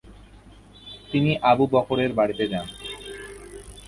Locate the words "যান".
2.51-2.67